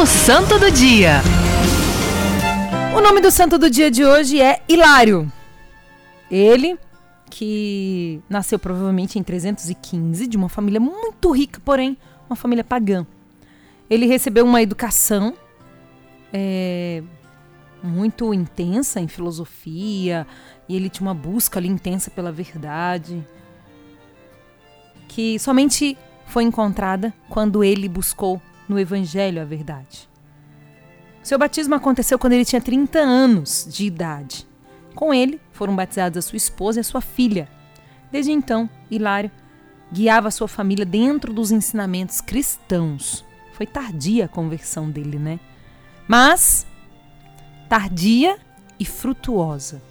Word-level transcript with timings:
O 0.00 0.06
Santo 0.06 0.60
do 0.60 0.70
Dia. 0.70 1.22
O 2.96 3.00
nome 3.00 3.20
do 3.20 3.32
santo 3.32 3.58
do 3.58 3.68
dia 3.68 3.90
de 3.90 4.04
hoje 4.04 4.40
é 4.40 4.62
Hilário. 4.68 5.28
Ele, 6.30 6.78
que 7.28 8.22
nasceu 8.28 8.60
provavelmente 8.60 9.18
em 9.18 9.24
315, 9.24 10.28
de 10.28 10.36
uma 10.36 10.48
família 10.48 10.78
muito 10.78 11.32
rica, 11.32 11.60
porém 11.64 11.98
uma 12.30 12.36
família 12.36 12.62
pagã. 12.62 13.04
Ele 13.90 14.06
recebeu 14.06 14.44
uma 14.44 14.62
educação 14.62 15.34
é, 16.32 17.02
muito 17.82 18.32
intensa 18.32 19.00
em 19.00 19.08
filosofia, 19.08 20.24
e 20.68 20.76
ele 20.76 20.88
tinha 20.88 21.08
uma 21.08 21.14
busca 21.14 21.58
ali 21.58 21.66
intensa 21.66 22.08
pela 22.08 22.30
verdade, 22.30 23.26
que 25.08 25.40
somente 25.40 25.98
foi 26.24 26.44
encontrada 26.44 27.12
quando 27.28 27.64
ele 27.64 27.88
buscou 27.88 28.40
no 28.68 28.78
Evangelho 28.78 29.40
a 29.40 29.44
verdade. 29.44 30.08
Seu 31.22 31.38
batismo 31.38 31.74
aconteceu 31.74 32.18
quando 32.18 32.34
ele 32.34 32.44
tinha 32.44 32.60
30 32.60 32.98
anos 32.98 33.66
de 33.68 33.86
idade. 33.86 34.46
Com 34.94 35.12
ele 35.12 35.40
foram 35.52 35.76
batizados 35.76 36.18
a 36.18 36.22
sua 36.22 36.36
esposa 36.36 36.78
e 36.78 36.82
a 36.82 36.84
sua 36.84 37.00
filha. 37.00 37.48
Desde 38.10 38.32
então, 38.32 38.68
Hilário 38.90 39.30
guiava 39.92 40.30
sua 40.30 40.48
família 40.48 40.84
dentro 40.84 41.32
dos 41.32 41.50
ensinamentos 41.50 42.20
cristãos. 42.20 43.24
Foi 43.52 43.66
tardia 43.66 44.26
a 44.26 44.28
conversão 44.28 44.90
dele, 44.90 45.18
né? 45.18 45.40
Mas 46.06 46.66
tardia 47.68 48.38
e 48.78 48.84
frutuosa. 48.84 49.82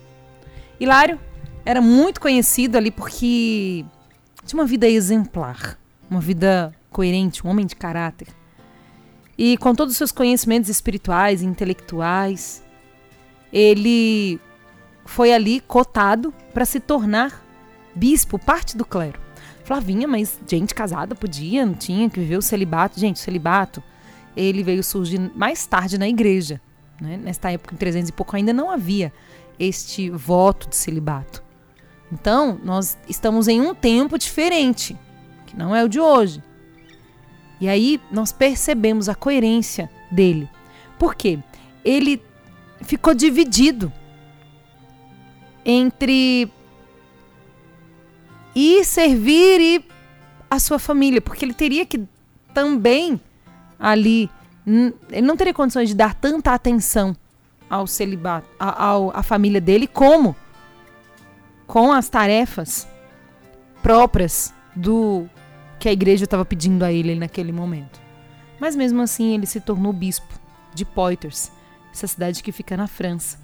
Hilário 0.79 1.19
era 1.65 1.81
muito 1.81 2.21
conhecido 2.21 2.77
ali 2.77 2.91
porque 2.91 3.85
tinha 4.45 4.59
uma 4.59 4.65
vida 4.65 4.87
exemplar, 4.87 5.77
uma 6.09 6.21
vida 6.21 6.73
coerente, 6.89 7.45
um 7.45 7.49
homem 7.49 7.65
de 7.65 7.75
caráter. 7.75 8.27
E 9.37 9.57
com 9.57 9.75
todos 9.75 9.93
os 9.93 9.97
seus 9.97 10.11
conhecimentos 10.11 10.69
espirituais 10.69 11.41
e 11.41 11.45
intelectuais, 11.45 12.63
ele 13.53 14.39
foi 15.05 15.31
ali 15.31 15.59
cotado 15.61 16.33
para 16.53 16.65
se 16.65 16.79
tornar 16.79 17.43
bispo, 17.93 18.39
parte 18.39 18.75
do 18.75 18.85
clero. 18.85 19.19
Flavinha, 19.63 20.07
mas 20.07 20.39
gente 20.47 20.73
casada 20.73 21.13
podia, 21.13 21.65
não 21.65 21.73
tinha 21.73 22.09
que 22.09 22.19
viver 22.19 22.37
o 22.37 22.41
celibato. 22.41 22.99
Gente, 22.99 23.17
o 23.17 23.19
celibato, 23.19 23.83
ele 24.35 24.63
veio 24.63 24.83
surgir 24.83 25.19
mais 25.35 25.65
tarde 25.65 25.97
na 25.97 26.07
igreja. 26.07 26.61
Né? 27.01 27.17
Nesta 27.17 27.51
época, 27.51 27.75
em 27.75 27.77
300 27.77 28.09
e 28.09 28.13
pouco, 28.13 28.35
ainda 28.35 28.53
não 28.53 28.71
havia 28.71 29.11
este 29.59 30.09
voto 30.09 30.69
de 30.69 30.75
celibato. 30.75 31.43
Então, 32.11 32.59
nós 32.63 32.97
estamos 33.09 33.47
em 33.47 33.59
um 33.59 33.75
tempo 33.75 34.17
diferente, 34.17 34.97
que 35.45 35.57
não 35.57 35.75
é 35.75 35.83
o 35.83 35.89
de 35.89 35.99
hoje. 35.99 36.41
E 37.59 37.67
aí 37.67 37.99
nós 38.11 38.31
percebemos 38.31 39.09
a 39.09 39.15
coerência 39.15 39.89
dele. 40.11 40.49
Por 40.99 41.15
quê? 41.15 41.39
Ele 41.83 42.21
ficou 42.81 43.13
dividido 43.13 43.91
entre 45.65 46.51
ir 48.55 48.85
servir 48.85 49.59
e 49.59 49.85
a 50.49 50.59
sua 50.59 50.79
família, 50.79 51.21
porque 51.21 51.43
ele 51.43 51.53
teria 51.53 51.85
que 51.85 52.03
também 52.53 53.19
ali 53.79 54.29
ele 54.65 55.25
não 55.25 55.37
teria 55.37 55.53
condições 55.53 55.87
de 55.87 55.95
dar 55.95 56.13
tanta 56.13 56.53
atenção 56.53 57.15
ao 57.69 57.87
celibato, 57.87 58.49
ao, 58.59 59.15
à 59.15 59.23
família 59.23 59.61
dele, 59.61 59.87
como 59.87 60.35
com 61.65 61.91
as 61.91 62.09
tarefas 62.09 62.87
próprias 63.81 64.53
do 64.75 65.29
que 65.79 65.87
a 65.87 65.91
igreja 65.91 66.23
estava 66.23 66.43
pedindo 66.43 66.83
a 66.83 66.91
ele 66.91 67.15
naquele 67.15 67.51
momento. 67.51 67.99
Mas 68.59 68.75
mesmo 68.75 69.01
assim, 69.01 69.35
ele 69.35 69.45
se 69.45 69.59
tornou 69.59 69.93
bispo 69.93 70.33
de 70.73 70.83
Poitiers, 70.83 71.51
essa 71.91 72.07
cidade 72.07 72.41
que 72.43 72.51
fica 72.51 72.75
na 72.75 72.87
França. 72.87 73.39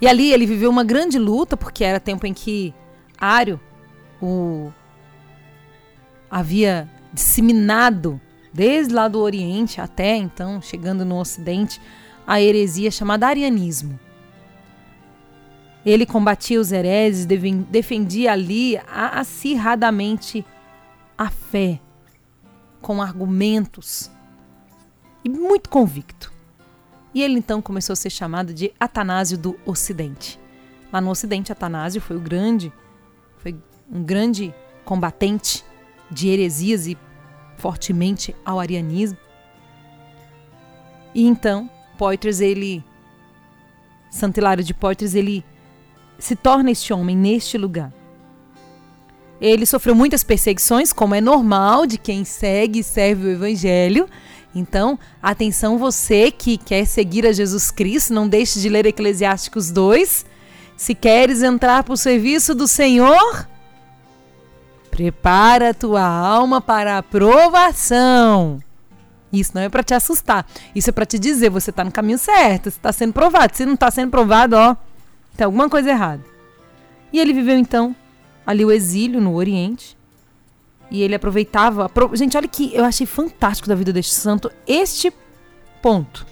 E 0.00 0.06
ali 0.06 0.32
ele 0.32 0.46
viveu 0.46 0.70
uma 0.70 0.84
grande 0.84 1.18
luta, 1.18 1.56
porque 1.56 1.84
era 1.84 1.98
tempo 1.98 2.26
em 2.26 2.32
que 2.32 2.74
Ário 3.18 3.60
o 4.22 4.72
havia 6.30 6.88
disseminado 7.12 8.20
desde 8.52 8.94
lá 8.94 9.08
do 9.08 9.20
Oriente 9.20 9.80
até 9.80 10.16
então, 10.16 10.60
chegando 10.60 11.04
no 11.04 11.18
Ocidente, 11.18 11.80
a 12.26 12.40
heresia 12.40 12.90
chamada 12.90 13.26
arianismo. 13.26 13.98
Ele 15.86 16.04
combatia 16.04 16.60
os 16.60 16.70
hereses, 16.70 17.26
defendia 17.70 18.32
ali 18.32 18.78
acirradamente 18.86 20.44
a 21.18 21.28
fé 21.28 21.80
com 22.80 23.02
argumentos 23.02 24.10
e 25.24 25.28
muito 25.28 25.68
convicto. 25.68 26.32
E 27.12 27.22
ele 27.22 27.38
então 27.38 27.60
começou 27.60 27.92
a 27.92 27.96
ser 27.96 28.10
chamado 28.10 28.54
de 28.54 28.72
Atanásio 28.78 29.36
do 29.36 29.58
Ocidente. 29.66 30.38
Lá 30.92 31.00
no 31.00 31.10
Ocidente, 31.10 31.50
Atanásio 31.50 32.00
foi 32.00 32.16
o 32.16 32.20
grande, 32.20 32.72
foi 33.38 33.56
um 33.90 34.02
grande 34.02 34.54
combatente 34.84 35.64
de 36.10 36.28
heresias 36.28 36.86
e 36.86 36.96
fortemente 37.56 38.34
ao 38.44 38.60
arianismo. 38.60 39.18
E 41.14 41.26
então, 41.26 41.68
Poitras, 41.98 42.40
ele, 42.40 42.84
Santo 44.10 44.38
Hilário 44.38 44.62
de 44.62 44.72
Poitras, 44.72 45.14
ele 45.14 45.44
se 46.18 46.36
torna 46.36 46.70
este 46.70 46.92
homem 46.92 47.16
neste 47.16 47.58
lugar. 47.58 47.92
Ele 49.40 49.64
sofreu 49.64 49.94
muitas 49.94 50.24
perseguições, 50.24 50.92
como 50.92 51.14
é 51.14 51.20
normal 51.20 51.86
de 51.86 51.96
quem 51.96 52.24
segue 52.24 52.80
e 52.80 52.84
serve 52.84 53.26
o 53.26 53.30
Evangelho. 53.30 54.08
Então, 54.54 54.98
atenção 55.22 55.78
você 55.78 56.30
que 56.30 56.56
quer 56.56 56.84
seguir 56.86 57.26
a 57.26 57.32
Jesus 57.32 57.70
Cristo, 57.70 58.12
não 58.12 58.28
deixe 58.28 58.58
de 58.60 58.68
ler 58.68 58.86
Eclesiásticos 58.86 59.70
2. 59.70 60.26
Se 60.76 60.94
queres 60.94 61.42
entrar 61.42 61.84
para 61.84 61.94
o 61.94 61.96
serviço 61.96 62.54
do 62.54 62.66
Senhor, 62.66 63.48
prepara 64.90 65.70
a 65.70 65.74
tua 65.74 66.02
alma 66.02 66.60
para 66.60 66.98
a 66.98 67.02
provação. 67.02 68.60
Isso 69.32 69.52
não 69.54 69.62
é 69.62 69.68
para 69.68 69.82
te 69.82 69.94
assustar. 69.94 70.46
Isso 70.74 70.90
é 70.90 70.92
para 70.92 71.06
te 71.06 71.18
dizer, 71.18 71.50
você 71.50 71.70
está 71.70 71.84
no 71.84 71.92
caminho 71.92 72.18
certo, 72.18 72.70
você 72.70 72.78
está 72.78 72.92
sendo 72.92 73.12
provado. 73.12 73.56
Se 73.56 73.66
não 73.66 73.74
está 73.74 73.90
sendo 73.90 74.10
provado, 74.10 74.56
ó, 74.56 74.74
tem 75.36 75.44
alguma 75.44 75.68
coisa 75.68 75.90
errada. 75.90 76.24
E 77.12 77.20
ele 77.20 77.32
viveu 77.32 77.56
então 77.56 77.94
ali 78.48 78.64
o 78.64 78.72
exílio 78.72 79.20
no 79.20 79.34
Oriente. 79.34 79.94
E 80.90 81.02
ele 81.02 81.14
aproveitava. 81.14 81.90
Gente, 82.14 82.34
olha 82.34 82.48
que 82.48 82.74
eu 82.74 82.82
achei 82.82 83.06
fantástico 83.06 83.68
da 83.68 83.74
vida 83.74 83.92
deste 83.92 84.14
santo 84.14 84.50
este 84.66 85.12
ponto. 85.82 86.26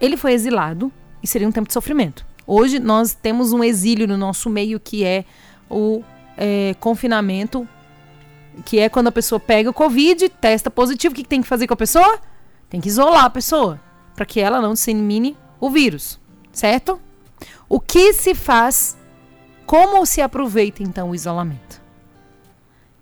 Ele 0.00 0.16
foi 0.16 0.32
exilado 0.32 0.90
e 1.22 1.26
seria 1.26 1.46
um 1.46 1.52
tempo 1.52 1.68
de 1.68 1.74
sofrimento. 1.74 2.24
Hoje 2.46 2.78
nós 2.78 3.12
temos 3.12 3.52
um 3.52 3.62
exílio 3.62 4.08
no 4.08 4.16
nosso 4.16 4.48
meio 4.48 4.80
que 4.80 5.04
é 5.04 5.26
o 5.68 6.02
é, 6.38 6.74
confinamento, 6.80 7.68
que 8.64 8.78
é 8.78 8.88
quando 8.88 9.08
a 9.08 9.12
pessoa 9.12 9.38
pega 9.38 9.68
o 9.68 9.74
Covid, 9.74 10.26
testa 10.30 10.70
positivo. 10.70 11.12
O 11.12 11.16
que, 11.16 11.22
tem 11.22 11.42
que 11.42 11.48
fazer 11.48 11.66
com 11.66 11.74
a 11.74 11.76
pessoa? 11.76 12.18
Tem 12.70 12.80
que 12.80 12.88
isolar 12.88 13.26
a 13.26 13.30
pessoa 13.30 13.78
para 14.14 14.24
que 14.24 14.40
ela 14.40 14.62
não 14.62 14.72
dissemine 14.72 15.36
o 15.60 15.68
vírus, 15.68 16.18
certo? 16.50 16.98
O 17.68 17.78
que 17.78 18.14
se 18.14 18.34
faz 18.34 18.96
como 19.66 20.06
se 20.06 20.20
aproveita 20.20 20.82
então 20.82 21.10
o 21.10 21.14
isolamento? 21.14 21.84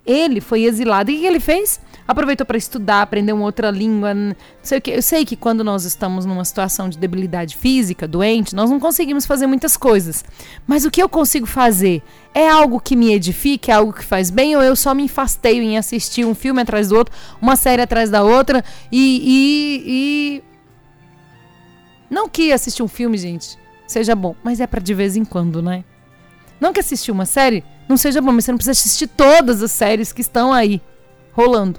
Ele 0.06 0.41
foi 0.41 0.64
exilado 0.64 1.10
e 1.10 1.16
o 1.16 1.20
que 1.20 1.26
ele 1.26 1.41
fez? 1.41 1.80
Aproveitou 2.06 2.44
para 2.44 2.58
estudar, 2.58 3.00
aprender 3.00 3.32
uma 3.32 3.47
outra 3.47 3.70
língua, 3.70 4.12
não 4.12 4.36
sei 4.62 4.78
o 4.78 4.82
que. 4.82 4.91
Eu 4.91 5.00
sei 5.00 5.24
que 5.24 5.36
quando 5.36 5.64
nós 5.64 5.84
estamos 5.84 6.26
numa 6.26 6.44
situação 6.44 6.91
de 6.91 6.98
debilidade 6.98 7.56
física, 7.56 8.06
doente, 8.06 8.54
nós 8.54 8.69
não 8.69 8.78
conseguimos 8.78 9.24
fazer 9.24 9.47
muitas 9.47 9.74
coisas. 9.78 10.22
Mas 10.66 10.84
o 10.84 10.91
que 10.91 11.03
eu 11.03 11.08
consigo 11.08 11.47
fazer 11.47 12.03
é 12.34 12.47
algo 12.47 12.78
que 12.78 12.94
me 12.94 13.14
edifique, 13.14 13.70
é 13.70 13.74
algo 13.74 13.94
que 13.94 14.04
faz 14.04 14.28
bem, 14.28 14.54
ou 14.54 14.62
eu 14.62 14.76
só 14.76 14.94
me 14.94 15.04
enfasteio 15.04 15.62
em 15.62 15.78
assistir 15.78 16.26
um 16.26 16.34
filme 16.34 16.60
atrás 16.60 16.88
do 16.88 16.97
outro, 16.97 17.14
uma 17.41 17.56
série 17.56 17.80
atrás 17.80 18.10
da 18.10 18.22
outra 18.22 18.62
e, 18.92 19.22
e, 19.24 19.84
e... 19.86 20.42
não 22.10 22.28
que 22.28 22.53
assistir 22.53 22.83
um 22.83 22.89
filme, 22.89 23.16
gente, 23.16 23.59
seja 23.86 24.15
bom, 24.15 24.36
mas 24.44 24.60
é 24.60 24.66
para 24.66 24.83
de 24.83 24.92
vez 24.92 25.16
em 25.16 25.24
quando, 25.24 25.62
né? 25.62 25.84
Não 26.65 26.72
que 26.72 26.81
assistir 26.81 27.11
uma 27.13 27.27
série 27.27 27.63
não 27.87 27.95
seja 27.99 28.22
bom, 28.22 28.33
mas 28.33 28.47
você 28.47 28.53
não 28.53 28.57
precisa 28.57 28.72
assistir 28.72 29.07
todas 29.07 29.63
as 29.63 29.71
séries 29.71 30.15
que 30.15 30.22
estão 30.22 30.51
aí 30.51 30.81
rolando. 31.34 31.78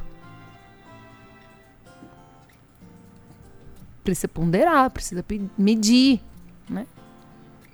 Precisa 4.03 4.27
ponderar, 4.27 4.91
precisa 4.91 5.25
medir, 5.57 6.21
né? 6.69 6.85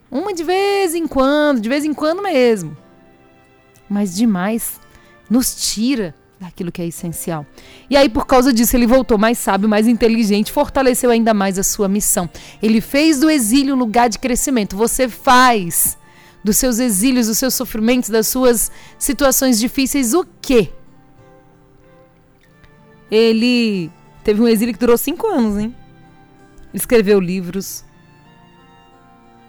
Uma 0.09 0.33
de 0.33 0.41
vez 0.41 0.95
em 0.95 1.05
quando, 1.05 1.59
de 1.59 1.67
vez 1.67 1.83
em 1.83 1.93
quando 1.93 2.23
mesmo. 2.23 2.77
Mas 3.89 4.15
demais 4.15 4.79
nos 5.29 5.53
tira 5.53 6.15
daquilo 6.39 6.71
que 6.71 6.81
é 6.81 6.87
essencial. 6.87 7.45
E 7.89 7.97
aí, 7.97 8.07
por 8.07 8.25
causa 8.25 8.53
disso, 8.53 8.77
ele 8.77 8.87
voltou 8.87 9.17
mais 9.17 9.37
sábio, 9.37 9.67
mais 9.67 9.85
inteligente, 9.85 10.49
fortaleceu 10.49 11.11
ainda 11.11 11.33
mais 11.33 11.59
a 11.59 11.63
sua 11.63 11.89
missão. 11.89 12.29
Ele 12.63 12.79
fez 12.79 13.19
do 13.19 13.29
exílio 13.29 13.75
um 13.75 13.77
lugar 13.77 14.07
de 14.07 14.17
crescimento. 14.17 14.77
Você 14.77 15.09
faz 15.09 15.99
dos 16.43 16.57
seus 16.57 16.79
exílios, 16.79 17.27
dos 17.27 17.37
seus 17.37 17.53
sofrimentos, 17.53 18.09
das 18.09 18.27
suas 18.27 18.71
situações 18.97 19.59
difíceis, 19.59 20.13
o 20.13 20.25
quê? 20.41 20.71
Ele 23.09 23.91
Teve 24.23 24.41
um 24.41 24.47
exílio 24.47 24.73
que 24.73 24.79
durou 24.79 24.97
cinco 24.97 25.27
anos, 25.27 25.57
hein? 25.57 25.75
Escreveu 26.73 27.19
livros. 27.19 27.83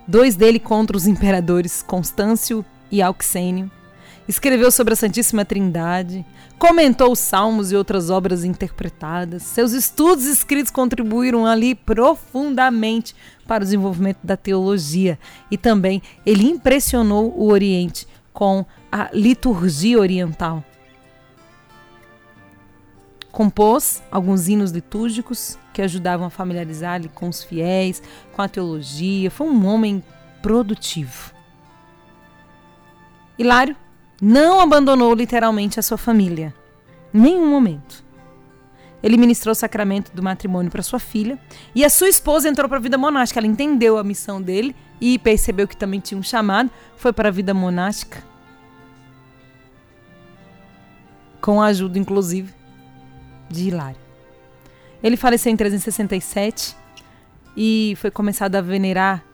Dois 0.08 0.34
dele 0.34 0.58
contra 0.58 0.96
os 0.96 1.06
imperadores 1.06 1.82
Constâncio 1.82 2.64
e 2.90 3.02
Auxênio. 3.02 3.70
Escreveu 4.28 4.70
sobre 4.70 4.92
a 4.92 4.96
Santíssima 4.96 5.44
Trindade, 5.44 6.24
comentou 6.56 7.10
os 7.10 7.19
salmos 7.19 7.72
e 7.72 7.76
outras 7.76 8.08
obras 8.08 8.44
interpretadas. 8.44 9.42
Seus 9.42 9.72
estudos 9.72 10.26
escritos 10.26 10.70
contribuíram 10.70 11.44
ali 11.44 11.74
profundamente 11.74 13.16
para 13.46 13.62
o 13.62 13.64
desenvolvimento 13.64 14.20
da 14.22 14.36
teologia 14.36 15.19
e 15.50 15.58
também 15.58 16.00
ele 16.24 16.48
impressionou 16.48 17.34
o 17.36 17.50
Oriente 17.50 18.06
com 18.32 18.64
a 18.90 19.10
liturgia 19.12 19.98
oriental. 19.98 20.64
Compôs 23.32 24.02
alguns 24.10 24.46
hinos 24.46 24.70
litúrgicos 24.70 25.58
que 25.72 25.82
ajudavam 25.82 26.26
a 26.26 26.30
familiarizar-lhe 26.30 27.08
com 27.08 27.28
os 27.28 27.42
fiéis, 27.42 28.02
com 28.32 28.42
a 28.42 28.48
teologia. 28.48 29.30
Foi 29.30 29.48
um 29.48 29.66
homem 29.66 30.04
produtivo. 30.42 31.32
Hilário 33.38 33.75
não 34.24 34.60
abandonou 34.60 35.12
literalmente 35.12 35.80
a 35.80 35.82
sua 35.82 35.98
família. 35.98 36.54
Nenhum 37.12 37.50
momento. 37.50 38.04
Ele 39.02 39.16
ministrou 39.16 39.50
o 39.50 39.56
sacramento 39.56 40.14
do 40.14 40.22
matrimônio 40.22 40.70
para 40.70 40.80
sua 40.80 41.00
filha 41.00 41.36
e 41.74 41.84
a 41.84 41.90
sua 41.90 42.08
esposa 42.08 42.48
entrou 42.48 42.69
para 42.69 42.78
a 42.78 42.80
vida 42.80 42.96
monástica. 42.96 43.40
Ela 43.40 43.48
entendeu 43.48 43.98
a 43.98 44.04
missão 44.04 44.40
dele 44.40 44.76
e 45.00 45.19
percebeu 45.19 45.66
que 45.66 45.76
também 45.76 45.98
tinha 45.98 46.16
um 46.16 46.22
chamado, 46.22 46.70
foi 46.96 47.12
para 47.12 47.30
a 47.30 47.32
vida 47.32 47.52
monástica. 47.52 48.22
Com 51.40 51.60
a 51.60 51.66
ajuda, 51.66 51.98
inclusive, 51.98 52.54
de 53.50 53.66
Hilário. 53.66 53.98
Ele 55.02 55.16
faleceu 55.16 55.52
em 55.52 55.56
367 55.56 56.76
e 57.56 57.94
foi 57.96 58.12
começado 58.12 58.54
a 58.54 58.60
venerar, 58.60 59.25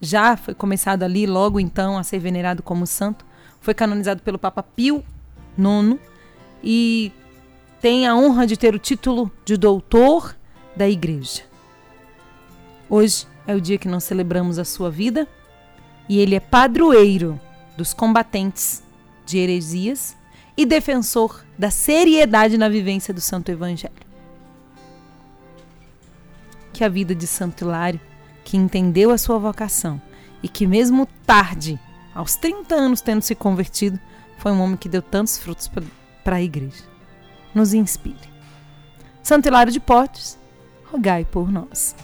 já 0.00 0.36
foi 0.36 0.54
começado 0.54 1.02
ali 1.02 1.26
logo 1.26 1.58
então 1.58 1.98
a 1.98 2.04
ser 2.04 2.20
venerado 2.20 2.62
como 2.62 2.86
santo. 2.86 3.26
Foi 3.60 3.74
canonizado 3.74 4.22
pelo 4.22 4.38
Papa 4.38 4.62
Pio 4.62 5.04
IX 5.58 5.98
e 6.62 7.12
tem 7.80 8.06
a 8.06 8.16
honra 8.16 8.46
de 8.46 8.56
ter 8.56 8.74
o 8.74 8.78
título 8.78 9.30
de 9.44 9.56
doutor 9.56 10.36
da 10.76 10.88
Igreja. 10.88 11.42
Hoje 12.88 13.26
é 13.46 13.54
o 13.54 13.60
dia 13.60 13.78
que 13.78 13.88
nós 13.88 14.04
celebramos 14.04 14.58
a 14.58 14.64
sua 14.64 14.90
vida 14.90 15.28
e 16.08 16.18
ele 16.18 16.34
é 16.34 16.40
padroeiro 16.40 17.38
dos 17.76 17.92
combatentes 17.92 18.82
de 19.26 19.38
heresias 19.38 20.16
e 20.56 20.64
defensor 20.64 21.44
da 21.58 21.70
seriedade 21.70 22.56
na 22.56 22.68
vivência 22.68 23.12
do 23.12 23.20
Santo 23.20 23.50
Evangelho 23.50 24.08
que 26.78 26.84
a 26.84 26.88
vida 26.88 27.12
de 27.12 27.26
Santo 27.26 27.64
Hilário, 27.64 28.00
que 28.44 28.56
entendeu 28.56 29.10
a 29.10 29.18
sua 29.18 29.36
vocação 29.36 30.00
e 30.40 30.48
que, 30.48 30.64
mesmo 30.64 31.08
tarde, 31.26 31.76
aos 32.18 32.34
30 32.34 32.74
anos 32.74 33.00
tendo 33.00 33.22
se 33.22 33.32
convertido, 33.32 33.96
foi 34.38 34.50
um 34.50 34.60
homem 34.60 34.76
que 34.76 34.88
deu 34.88 35.00
tantos 35.00 35.38
frutos 35.38 35.70
para 36.24 36.34
a 36.34 36.42
igreja. 36.42 36.82
Nos 37.54 37.72
inspire. 37.72 38.16
Santo 39.22 39.46
Hilário 39.46 39.72
de 39.72 39.78
Portes, 39.78 40.36
rogai 40.90 41.24
por 41.24 41.48
nós. 41.48 41.94